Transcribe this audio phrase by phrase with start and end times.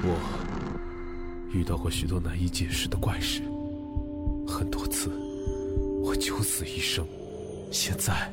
[0.00, 3.42] 我遇到过许多难以解释的怪事，
[4.46, 5.10] 很多次
[6.02, 7.04] 我九死一生。
[7.72, 8.32] 现在，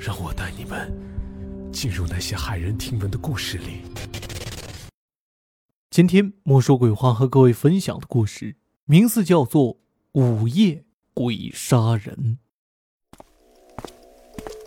[0.00, 0.90] 让我带你们
[1.72, 3.82] 进入那些骇人听闻的故事里。
[5.90, 9.74] 今天莫说鬼话和各位分享的故事，名字叫做
[10.12, 12.16] 《午夜鬼杀人》。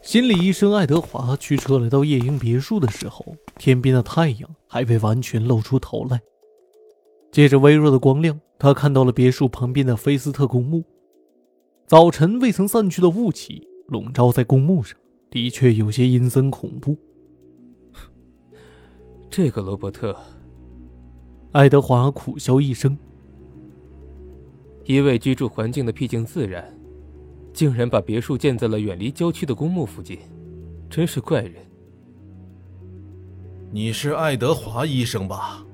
[0.02, 3.24] 心理医生爱德华驱车来到夜莺别墅的时候，
[3.58, 6.20] 天边的太阳还未完全露出头来。
[7.32, 10.84] 借着微弱的光亮，他看到了别墅旁边的菲斯特公墓。
[11.86, 14.98] 早晨未曾散去的雾气笼罩在公墓上，
[15.30, 16.98] 的确有些阴森恐怖。
[19.30, 20.18] 这个罗伯特，
[21.52, 22.98] 爱德华苦笑一声，
[24.86, 26.76] 因为居住环境的僻静自然。
[27.54, 30.20] 竟然把别墅建在了远离郊区的公墓附近，
[30.90, 31.56] 真是怪人。
[33.72, 35.66] 你是爱德华医生吧？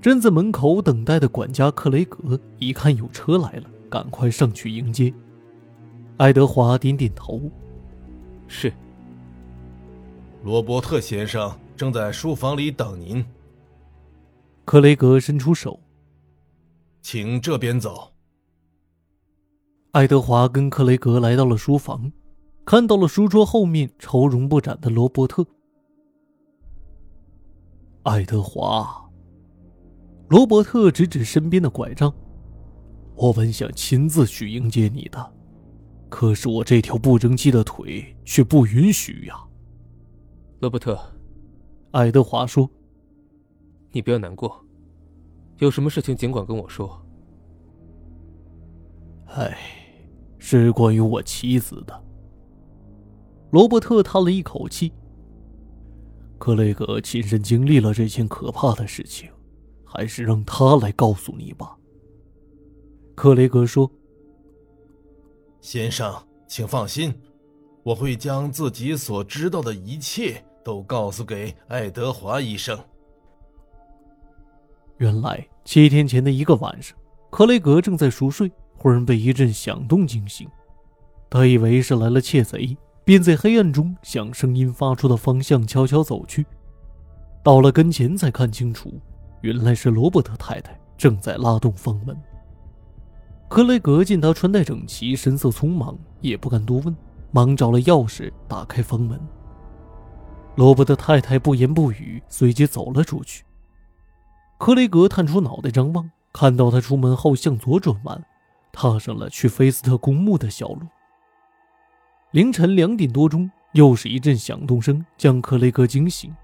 [0.00, 5.12] 站在门口等待的管家克雷格一看有车来了，赶快上去迎接。
[6.16, 7.50] 爱德华点点头
[8.48, 8.72] ：“是。”
[10.44, 13.24] 罗伯特先生正在书房里等您。
[14.64, 15.80] 克雷格伸出手
[17.00, 18.11] ：“请这边走。”
[19.92, 22.10] 爱德华跟克雷格来到了书房，
[22.64, 25.46] 看到了书桌后面愁容不展的罗伯特。
[28.04, 29.10] 爱德华，
[30.30, 32.10] 罗伯特指指身边的拐杖
[33.14, 35.32] ：“我本想亲自去迎接你的，
[36.08, 39.36] 可是我这条不争气的腿却不允许呀。”
[40.60, 40.98] 罗伯特，
[41.90, 42.66] 爱德华说
[43.92, 44.64] ：“你不要难过，
[45.58, 46.98] 有什么事情尽管跟我说。”
[49.36, 49.81] 哎。
[50.44, 52.04] 是关于我妻子的。
[53.52, 54.92] 罗伯特叹了一口气。
[56.36, 59.30] 克雷格亲身经历了这件可怕的事情，
[59.84, 61.78] 还是让他来告诉你吧。
[63.14, 63.88] 克雷格说
[65.62, 66.12] ：“先生，
[66.48, 67.14] 请放心，
[67.84, 72.76] 我会将自己所知道的一切都告诉给爱德华医生。”
[74.98, 76.98] 原来七天前的一个晚上，
[77.30, 78.50] 克雷格正在熟睡。
[78.82, 80.48] 忽然被一阵响动惊醒，
[81.30, 86.44] 他以为是来了窃贼，便在黑暗中向声音发出的方向悄悄走去。
[87.44, 88.92] 到了跟前才看清楚，
[89.40, 92.20] 原来是罗伯特太太正在拉动房门。
[93.48, 96.92] 克雷格见他穿戴整齐，神色匆忙，也不敢多问，
[97.30, 99.16] 忙找了钥匙打开房门。
[100.56, 103.44] 罗伯特太太不言不语，随即走了出去。
[104.58, 108.24] 克雷格探出脑袋张望，看到他出门后向左转弯。
[108.72, 110.80] 踏上了去菲斯特公墓的小路。
[112.32, 116.34] 凌晨两点多钟，又是一阵响动声将克雷格惊醒。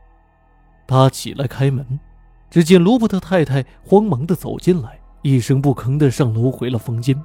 [0.86, 1.98] 他起来开门，
[2.50, 7.20] 只见罗伯特太太慌忙地走进来，一声不吭地上楼回了房间。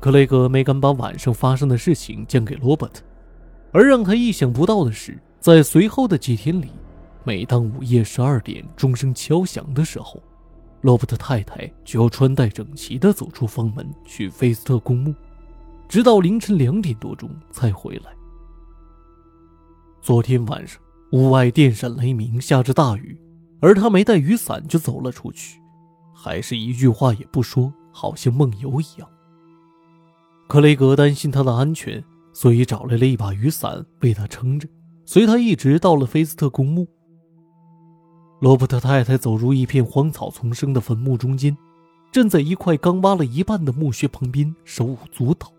[0.00, 3.02] 克雷格没敢把晚上发生的事情讲给罗伯特，
[3.72, 6.70] 而让他意想不到的是，在随后的几天里，
[7.24, 10.22] 每当午夜十二点钟声敲响的时候，
[10.82, 15.14] 罗伯特太太就要穿戴整齐地走出房门去菲斯特公墓，
[15.88, 18.12] 直到凌晨两点多钟才回来。
[20.00, 20.80] 昨天晚上
[21.12, 23.16] 屋外电闪雷鸣，下着大雨，
[23.60, 25.60] 而他没带雨伞就走了出去，
[26.12, 29.08] 还是一句话也不说，好像梦游一样。
[30.48, 34.68] 克雷格担心他的安全，所以找来了一把雨伞为他撑着，
[35.06, 36.88] 随他一直到了菲斯特公墓。
[38.42, 41.56] 罗伯特太太走入一片荒草丛生的坟墓中间，
[42.10, 45.52] 站在一块刚挖了一半的墓穴旁边，手舞足蹈。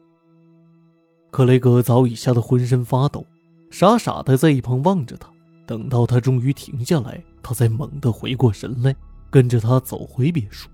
[1.32, 3.26] 克雷格早已吓得浑身发抖，
[3.72, 5.30] 傻傻的在一旁望着他。
[5.66, 8.94] 等到他终于停下来，他才猛地回过神来，
[9.30, 10.68] 跟着他走回别墅。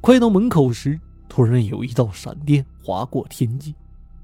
[0.00, 0.98] 快到门口时，
[1.28, 3.76] 突然有一道闪电划过天际，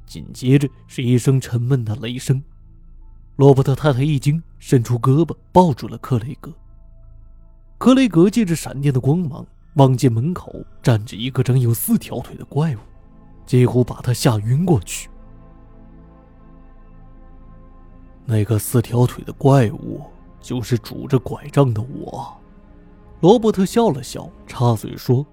[0.04, 2.42] 紧接着是一声沉闷的雷声。
[3.38, 6.52] 罗伯特太太一惊，伸出胳膊抱住了克雷格。
[7.78, 10.52] 克雷格借着闪电的光芒，望见门口
[10.82, 12.80] 站着一个长有四条腿的怪物，
[13.46, 15.08] 几乎把他吓晕过去。
[18.24, 20.02] 那个四条腿的怪物
[20.40, 22.36] 就是拄着拐杖的我。
[23.20, 25.24] 罗伯特笑了笑，插嘴说：“，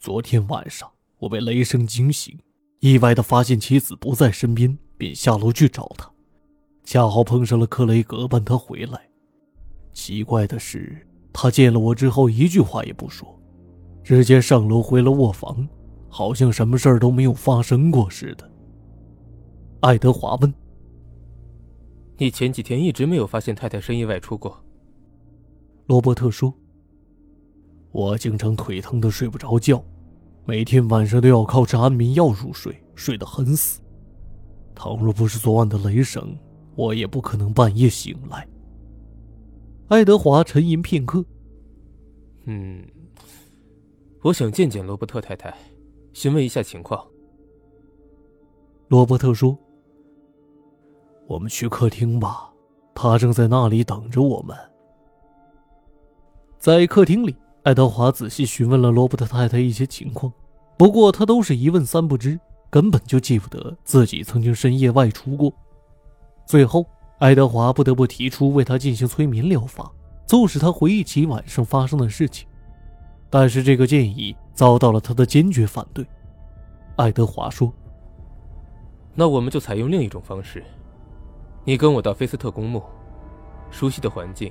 [0.00, 0.90] 昨天晚上
[1.20, 2.36] 我被雷声惊醒，
[2.80, 6.10] 意外的发现妻子不在身边。”便下楼去找他，
[6.84, 9.00] 恰好碰上了克雷格伴他回来。
[9.92, 13.40] 奇怪的是，他见了我之后一句话也不说，
[14.02, 15.66] 直接上楼回了卧房，
[16.08, 18.50] 好像什么事儿都没有发生过似的。
[19.80, 20.52] 爱德华问
[22.18, 24.62] ：“你前几天一直没有发现太太深夜外出过。
[25.86, 26.52] 罗伯特说
[27.92, 29.82] ：“我经常腿疼的睡不着觉，
[30.44, 33.80] 每天晚上都要靠吃安眠药入睡，睡得很死。
[34.78, 36.38] 倘若不是昨晚的雷声，
[36.76, 38.46] 我也不可能半夜醒来。”
[39.88, 41.24] 爱德华沉吟片刻
[42.46, 42.86] ：“嗯，
[44.22, 45.52] 我想见见罗伯特太太，
[46.12, 47.04] 询问一下情况。”
[48.86, 49.58] 罗伯特说。
[51.26, 52.50] 我们去客厅吧，
[52.94, 54.56] 他正在那里等着我们。
[56.58, 60.32] 在客厅里，爱德华仔细询问了罗伯特太太一些情况，
[60.78, 65.52] 不过他都是一问三不知，根本就记不得自己曾经深夜外出过。
[66.46, 66.86] 最后，
[67.18, 69.90] 爱德华不得不提出为他进行催眠疗法，
[70.26, 72.48] 促使他回忆起晚上发生的事情。
[73.30, 76.06] 但是这个建议遭到了他的坚决反对。
[76.96, 77.72] 爱德华说
[79.14, 80.64] ：“那我们就采用另一种方式。”
[81.64, 82.82] 你跟我到菲斯特公墓，
[83.70, 84.50] 熟悉的环境，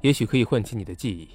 [0.00, 1.28] 也许可以唤起你的记忆。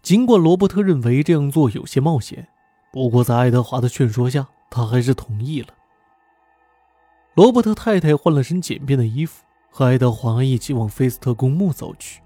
[0.00, 2.46] 尽管罗伯特认为这样做有些冒险，
[2.92, 5.68] 不过在爱德华的劝说下，他还是同意了。
[7.34, 12.20] 罗伯特太太换了身简便的衣服，和爱德华一起往菲斯特公墓走去。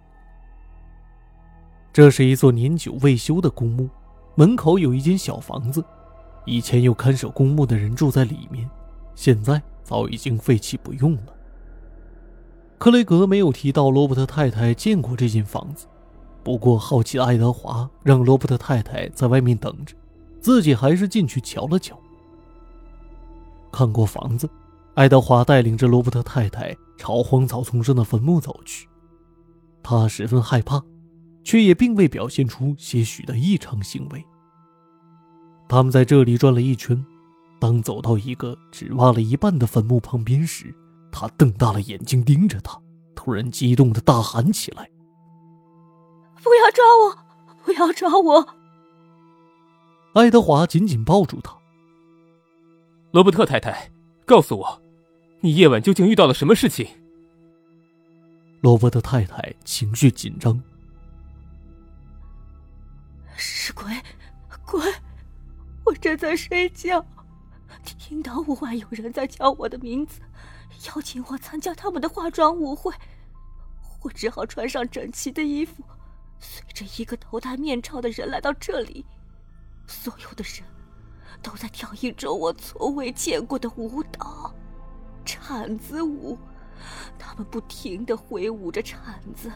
[1.92, 3.88] 这是一座年久未修的公墓，
[4.34, 5.82] 门口有一间小房子，
[6.44, 8.68] 以前有看守公墓的人住在里面，
[9.14, 9.62] 现在。
[9.86, 11.32] 早已经废弃不用了。
[12.76, 15.86] 克雷格没有提到罗伯特太太见过这间房子，
[16.42, 19.94] 不过好奇爱德华让罗伯特太太在外面等着，
[20.46, 21.98] 自己还是进去瞧了瞧。
[23.72, 24.48] 看过房子，
[24.94, 28.88] 爱德华带领着罗伯特太太朝荒草丛生的坟墓走去。
[29.82, 30.80] 他十分害怕，
[31.42, 34.24] 却也并未表现出些许的异常行为。
[35.68, 37.04] 他们在这里转了一圈。
[37.58, 40.72] 当走到一个只挖了一半的坟墓旁边时，
[41.10, 42.80] 他瞪大了眼睛盯着他，
[43.16, 44.88] 突然激动的大喊起来
[46.40, 47.18] ：“不要抓我！
[47.64, 48.46] 不要抓我！”
[50.16, 51.54] 爱德华紧紧抱住他。
[53.10, 53.90] 罗伯特太太，
[54.24, 54.82] 告诉我，
[55.40, 56.88] 你夜晚究竟遇到了什么事情？
[58.62, 60.58] 罗伯特太太情绪紧张。
[63.36, 63.84] 是鬼，
[64.64, 64.80] 鬼！
[65.84, 67.04] 我正在睡觉。
[67.84, 70.22] 听到屋外有人在叫我的名字，
[70.86, 72.90] 邀请我参加他们的化妆舞会，
[74.02, 75.84] 我只好穿上整齐的衣服，
[76.40, 79.04] 随着一个头戴面罩的人来到这里。
[79.86, 80.64] 所有的人
[81.42, 84.52] 都在跳一种我从未见过的舞蹈——
[85.24, 86.38] 铲子舞。
[87.18, 89.50] 他们不停的挥舞着铲子，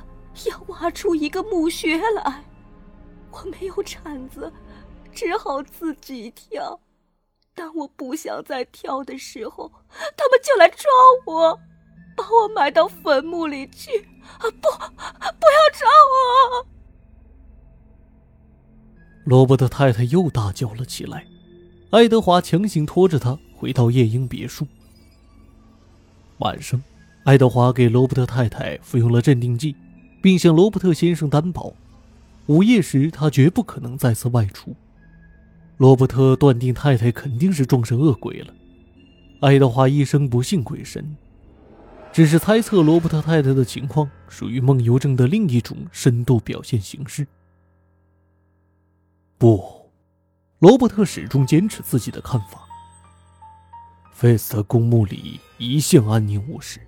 [0.46, 2.44] 要挖出一个墓穴来。
[3.30, 4.52] 我没有铲子，
[5.12, 6.80] 只好自己跳。
[7.54, 9.70] 当我不想再跳的时候，
[10.16, 10.90] 他们就来抓
[11.26, 11.58] 我，
[12.16, 14.08] 把我埋到坟墓里去。
[14.38, 16.66] 啊，不，不要抓我！
[19.30, 21.24] 罗伯特太太又大叫了起来。
[21.90, 24.66] 爱德华强行拖着她回到夜莺别墅。
[26.38, 26.82] 晚上，
[27.22, 29.76] 爱德华给罗伯特太太服用了镇定剂，
[30.20, 31.72] 并向罗伯特先生担保，
[32.46, 34.74] 午夜时他绝不可能再次外出。
[35.76, 38.52] 罗伯特断定太太肯定是撞上恶鬼了。
[39.42, 41.16] 爱德华一生不信鬼神，
[42.12, 47.24] 只是猜测罗伯特太太的情况属于梦游症的另一种深度表现形式。
[49.40, 49.90] 不，
[50.58, 52.68] 罗伯特始终坚持自己的看法。
[54.12, 56.78] 费斯特公墓里一向安宁无事，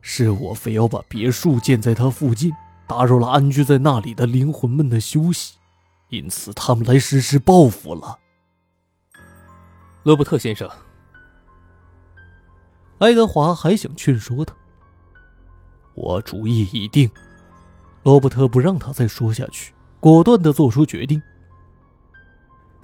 [0.00, 2.52] 是我非要把别墅建在它附近，
[2.86, 5.56] 打扰了安居在那里的灵魂们的休息。
[6.10, 8.20] 因此，他们来实施报复了。
[10.04, 10.70] 罗伯特先生，
[12.98, 14.54] 爱德华还想劝说他。
[15.96, 17.10] 我主意已定。
[18.04, 21.20] 罗伯特不让他再说下去，果断的做出决定。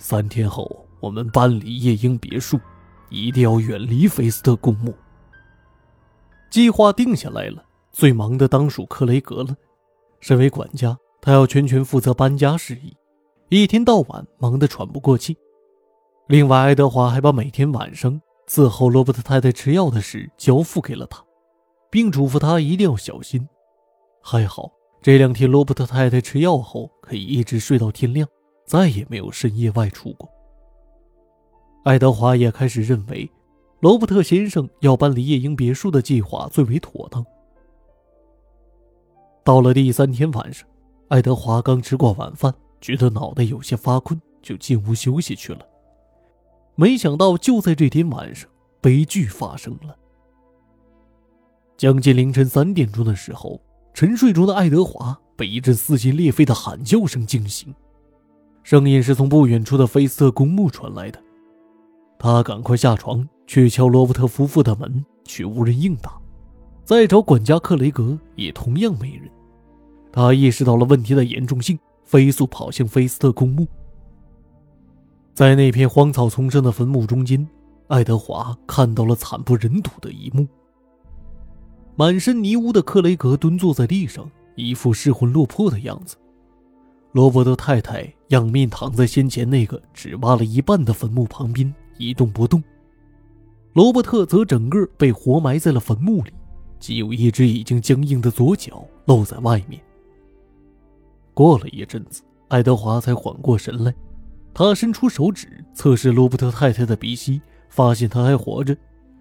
[0.06, 2.60] 三天后，我们搬离夜莺别墅，
[3.08, 4.94] 一定要远离菲斯特公墓。
[6.50, 9.56] 计划定下来了，最忙的当属克雷格了。
[10.20, 12.94] 身为管家，他要全权负责搬家事宜。
[13.48, 15.34] 一天到晚忙得喘不过气。
[16.26, 21.24] 另外，爱德华还把每天晚上伺候罗伯特太太吃药的事交付给了他，
[21.88, 23.48] 并嘱咐他一定要小心。
[24.20, 24.70] 还好，
[25.00, 28.28] 这两天罗伯特太太吃药后可以一直睡到天亮，
[28.64, 30.28] 再也没有深夜外出过。
[31.84, 33.30] 爱德华也开始认为，
[33.80, 37.24] 罗伯特先生要搬离夜莺别墅的计划最为妥当。
[39.44, 40.66] 到了第三天晚上，
[41.08, 42.54] 爱德华刚吃过晚饭。
[42.80, 45.66] 觉得脑袋有些发困，就进屋休息去了。
[46.74, 48.46] 没想到，就在这天晚上，
[48.82, 49.96] 悲剧发生了。
[51.78, 53.58] 将近凌晨三点钟的时候，
[53.94, 57.74] 沉睡中的爱德华被一阵撕心裂肺的喊叫声惊醒，
[58.64, 61.22] 声音是从不远处的菲斯特公墓传来的。
[62.18, 66.18] 他赶快下床去敲罗伯特夫妇的门，却无人应答。
[66.82, 69.30] 再找管家克雷格，也同样没人。
[70.10, 73.66] 他意识到了问题的严重性，飞速跑向菲斯特公墓。
[75.34, 77.46] 在那片荒草丛生的坟墓中间，
[77.88, 80.48] 爱德华看到了惨不忍睹的一幕：
[81.96, 86.16] 满身泥污的克雷格蹲坐在地上，一副失魂落魄的样子。
[87.14, 92.60] 罗伯特太太仰面躺在先前那个只挖了一半的坟墓旁边，一动不动。
[93.72, 96.32] 罗伯特则整个被活埋在了坟墓里，
[96.80, 99.80] 只有一只已经僵硬的左脚露在外面。
[101.34, 103.94] 过了一阵子，爱德华才缓过神来。
[104.52, 108.76] 他伸出手指测试罗伯特太太的鼻息，发现她还活着，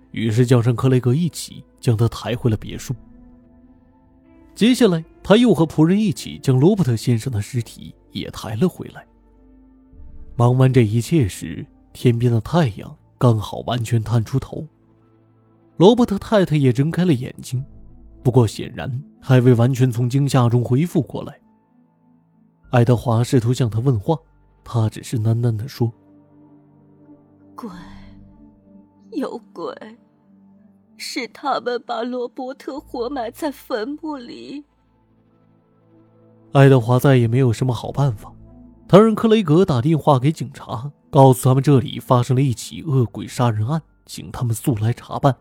[0.09, 2.95] 于是叫上克雷格一起将她抬回了别墅。
[4.55, 9.05] 接下来，他又和仆人一起将罗伯特先生的尸体也抬了回来。
[10.35, 14.67] 忙完这一切时，天边的太阳刚好完全探出头，
[15.77, 17.63] 罗伯特太太也睁开了眼睛，
[18.21, 21.39] 不过显然还未完全从惊吓中恢复过来。
[22.71, 24.17] 爱德华试图向他问话。
[24.65, 25.91] 他只是喃喃地说
[27.53, 27.69] ：“鬼，
[29.11, 29.75] 有鬼，
[30.95, 34.63] 是他们把罗伯特活埋在坟墓里。”
[36.53, 38.31] 爱德华再也没有什么好办法，
[38.87, 45.35] 他让克雷格打电话给警察，告诉他们这里发生了一起恶鬼杀人案，请他们速来查办。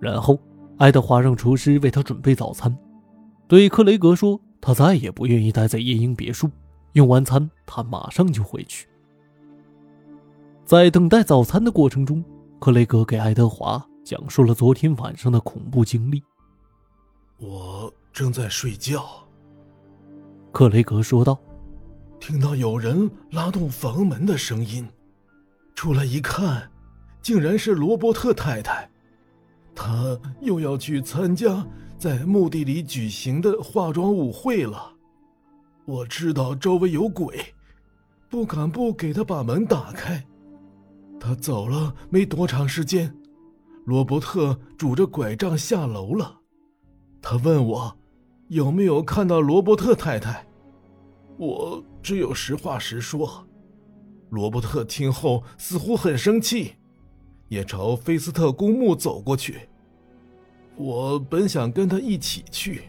[0.00, 0.38] 然后，
[0.78, 2.76] 爱德华让厨师为他准备早餐，
[3.46, 6.50] 对克雷格说：“他再也不愿意待在夜莺别墅。”
[6.94, 8.88] 用完餐，他马上就回去。
[10.64, 12.24] 在等待早餐的过程中，
[12.58, 16.22] 克雷格给爱德华讲述了昨天晚上的恐怖经历。
[17.38, 19.04] 我正在睡觉，
[20.52, 21.38] 克雷格说道，
[22.18, 24.86] 听到有人拉动房门的声音，
[25.74, 26.68] 出来一看，
[27.22, 28.88] 竟然是罗伯特太太，
[29.74, 31.64] 她又要去参加
[31.96, 34.94] 在墓地里举行的化妆舞会了。
[35.84, 37.54] 我知道周围有鬼，
[38.28, 40.24] 不敢不给他把门打开。
[41.20, 43.14] 他走了没多长时间，
[43.84, 46.40] 罗伯特拄着拐杖下楼了。
[47.22, 47.96] 他问我
[48.48, 50.46] 有没有看到罗伯特太太，
[51.36, 53.46] 我只有实话实说。
[54.30, 56.72] 罗伯特听后似乎很生气，
[57.48, 59.68] 也朝菲斯特公墓走过去。
[60.76, 62.84] 我本想跟他一起去，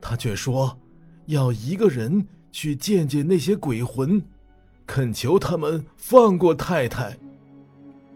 [0.00, 0.78] 他却说。
[1.26, 4.22] 要一个人去见见那些鬼魂，
[4.86, 7.18] 恳求他们放过太太。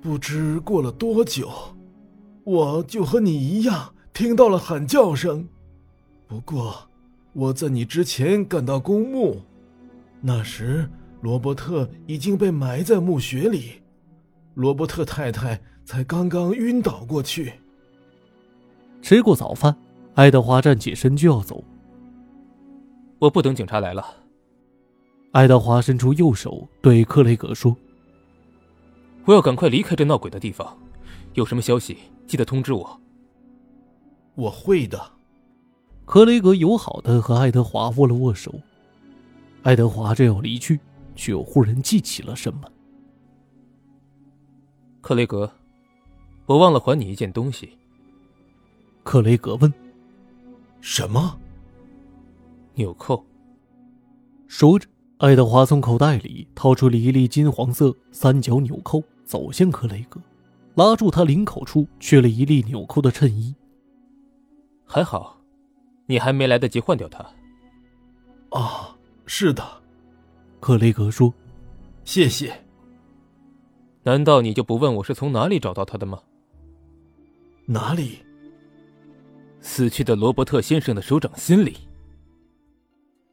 [0.00, 1.50] 不知过了多久，
[2.45, 5.47] 我就和你一样听到了喊叫声。
[6.32, 6.88] 不过，
[7.34, 9.42] 我在你之前赶到公墓，
[10.22, 10.88] 那时
[11.20, 13.82] 罗伯特已经被埋在墓穴里，
[14.54, 17.52] 罗伯特太太才刚刚晕倒过去。
[19.02, 19.76] 吃过早饭，
[20.14, 21.62] 爱德华站起身就要走。
[23.18, 24.02] 我不等警察来了。
[25.32, 27.76] 爱德华伸出右手对克雷格说
[29.26, 30.78] ：“我要赶快离开这闹鬼的地方，
[31.34, 33.00] 有什么消息记得通知我。”
[34.34, 34.98] 我会的。
[36.12, 38.52] 克雷格友好的和爱德华握了握手。
[39.62, 40.78] 爱德华正要离去，
[41.16, 42.61] 却又忽然记起了什么。
[45.00, 45.50] 克雷格，
[46.45, 47.78] 我忘了还你一件东西。
[49.02, 49.73] 克雷格问
[50.83, 51.38] ：“什么？”
[52.76, 53.25] 纽扣。
[54.47, 60.21] 说着，爱德华从口袋里掏出了一粒金黄色三角纽扣，走向克雷格，
[60.75, 63.54] 拉住他领口处缺了一粒纽扣的衬衣。
[64.85, 65.38] 还好，
[66.06, 67.25] 你还没来得及换掉它。
[68.50, 69.62] 啊，是的，
[70.61, 71.32] 克雷格说
[72.04, 72.52] ：“谢谢。”
[74.04, 76.21] 难道你就不问我是从哪里找到他的吗？
[77.66, 78.18] 哪里？
[79.61, 81.76] 死去的罗伯特先生的手掌心里。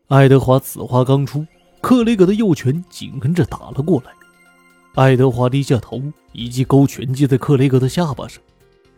[0.10, 1.46] 爱德华此话刚出，
[1.82, 4.12] 克雷格的右拳紧跟着打了过来。
[4.94, 6.02] 爱德华低下头，
[6.34, 8.42] 一记勾拳击在克雷格的下巴上。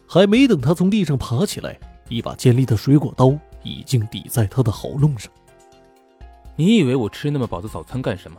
[0.05, 5.31] 还没等他从地上爬起来，一把尖利的水果刀已经抵在他的喉咙上。
[6.55, 8.37] 你以为我吃那么饱的早餐干什么？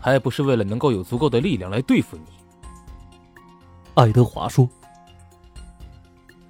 [0.00, 2.24] 还不是为了能够有足够的力量来对付你。
[3.94, 4.68] 爱德华说。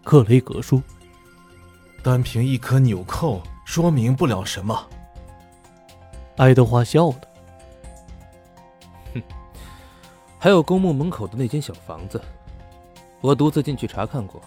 [0.05, 0.83] 克雷格说
[2.03, 4.89] ：“单凭一颗纽扣，说明不了什么。”
[6.37, 7.21] 爱德华笑了。
[9.15, 9.23] 哼，
[10.39, 12.19] 还有公墓门口的那间小房子，
[13.21, 14.41] 我独自进去查看过，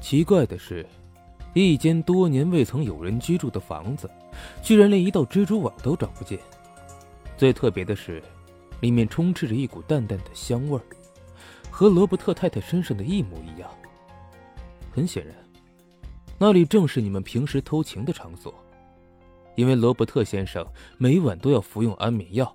[0.00, 0.86] 奇怪的是，
[1.62, 4.10] 一间多年未曾有人居住的房子，
[4.62, 6.38] 居然连一道蜘蛛网都找不见。
[7.36, 8.22] 最特别的是，
[8.80, 10.82] 里面充斥着一股淡淡的香味儿，
[11.70, 13.70] 和罗伯特太太身上的一模一样。
[14.90, 15.34] 很显然，
[16.38, 18.54] 那里正是你们平时偷情的场所。
[19.54, 20.66] 因为罗伯特先生
[20.98, 22.54] 每晚都要服用安眠药，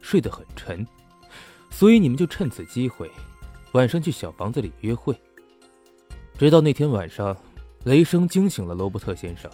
[0.00, 0.86] 睡得很沉，
[1.70, 3.10] 所以你们就趁此机会，
[3.72, 5.12] 晚上去小房子里约会。
[6.38, 7.36] 直到那天晚上，
[7.86, 9.48] 雷声惊醒了罗伯特先生，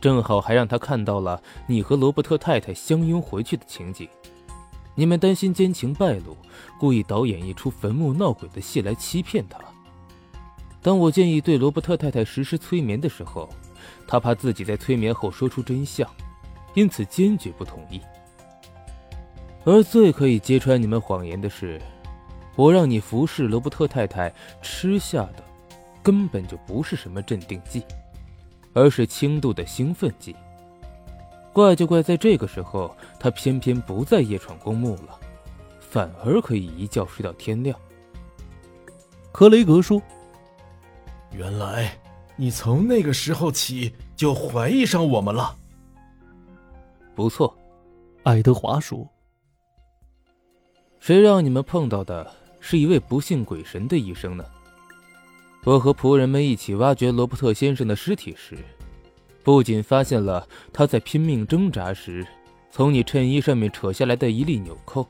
[0.00, 4.08] 正好还让他看到了你和罗伯特太太相拥回去的情景。
[4.96, 6.36] 你们担心奸情败露，
[6.76, 9.60] 故意导演一出坟墓闹鬼的戏来欺骗他。
[10.82, 13.48] 当我建议对罗伯特太太实施催眠的时候，
[14.08, 16.10] 他怕自己在催眠后说出真相，
[16.74, 18.00] 因此坚决不同意。
[19.64, 21.80] 而最可以揭穿你们谎言的是，
[22.56, 25.44] 我让你服侍罗伯特太太吃下的，
[26.06, 27.82] 根本就不是什么镇定剂，
[28.74, 30.36] 而是轻度的兴奋剂。
[31.52, 35.18] 怪就怪在这个时候，他偏偏不再夜闯公墓了，
[35.80, 37.76] 反而可以一觉睡到天亮。
[39.32, 40.00] 克雷格说
[41.34, 41.98] ：“原来。”
[42.38, 45.56] 你从那个时候起就怀疑上我们了。
[47.14, 47.56] 不错，
[48.24, 49.08] 爱德华说
[51.00, 54.44] ：“谁让你们碰到的是一位不信鬼神的医生呢？
[55.66, 58.56] 我和仆人们一起挖掘罗伯特先生的尸体时，
[59.42, 62.24] 不仅发现了他在拼命挣扎时
[62.70, 65.04] 从你衬衣上面扯下来的一粒纽扣，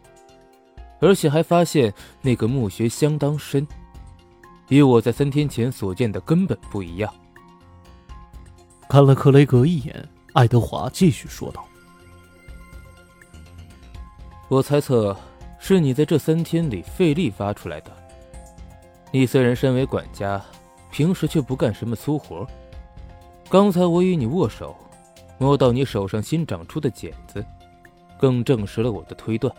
[0.99, 3.69] 而且还发现那个墓穴相当深。”
[4.69, 7.15] 与我在三天前所见的根本不一样。
[8.89, 11.63] 看了克雷格一眼，爱德华继续说道
[14.49, 15.15] ：“我猜测
[15.61, 18.06] 是你在这三天里费力挖出来的。
[19.11, 20.41] 你虽然身为管家，
[20.91, 22.47] 平时却不干什么粗活。
[23.49, 24.77] 刚才我与你握手，
[25.39, 27.45] 摸到你手上新长出的茧子，
[28.19, 29.53] 更证实了我的推断。”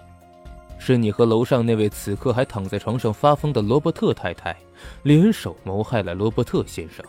[0.80, 4.56] 是你和楼上那位此刻还躺在床上发疯的罗伯特太太
[5.02, 7.04] 联手谋害了罗伯特先生。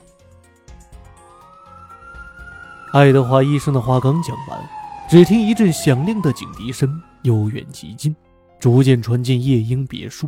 [2.95, 4.59] 爱德华医生的话刚讲完，
[5.07, 6.91] 只听一阵响亮的警笛声
[7.25, 8.17] 由远及近，
[8.59, 10.27] 逐渐传进夜莺别墅。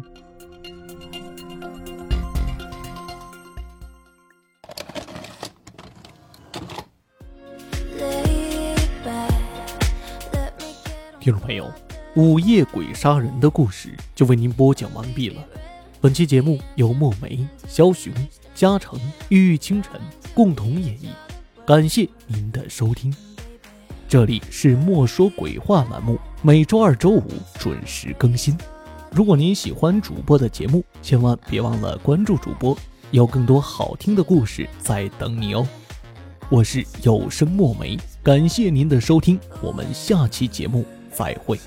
[11.31, 11.73] 听众朋友。
[12.16, 15.40] 午夜鬼杀人的故事就为您播讲完毕了。
[16.01, 18.12] 本期节目由墨梅、肖雄、
[18.53, 19.93] 嘉诚、玉玉清晨
[20.35, 21.07] 共同演绎，
[21.64, 23.14] 感谢您的收听。
[24.09, 27.23] 这里是莫说鬼话栏目，每周二、周五
[27.61, 28.59] 准时更新。
[29.12, 32.77] 如果您喜欢主播的节目，千万别忘了关注主播，
[33.12, 35.64] 有更多好听的故事在等你哦。
[36.49, 41.59] 我是有声墨梅，感谢您的收听，我们下期节目再会。